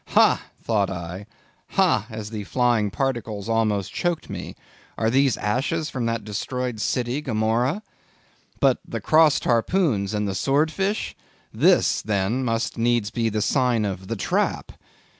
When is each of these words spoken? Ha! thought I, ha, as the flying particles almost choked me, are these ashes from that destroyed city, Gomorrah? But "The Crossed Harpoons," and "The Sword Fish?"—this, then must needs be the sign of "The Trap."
Ha! 0.17 0.43
thought 0.59 0.89
I, 0.89 1.27
ha, 1.73 2.07
as 2.09 2.31
the 2.31 2.43
flying 2.45 2.89
particles 2.89 3.47
almost 3.47 3.93
choked 3.93 4.31
me, 4.31 4.55
are 4.97 5.11
these 5.11 5.37
ashes 5.37 5.91
from 5.91 6.07
that 6.07 6.23
destroyed 6.23 6.79
city, 6.81 7.21
Gomorrah? 7.21 7.83
But 8.59 8.79
"The 8.83 8.99
Crossed 8.99 9.43
Harpoons," 9.43 10.15
and 10.15 10.27
"The 10.27 10.33
Sword 10.33 10.71
Fish?"—this, 10.71 12.01
then 12.01 12.43
must 12.43 12.79
needs 12.79 13.11
be 13.11 13.29
the 13.29 13.43
sign 13.43 13.85
of 13.85 14.07
"The 14.07 14.15
Trap." 14.15 14.71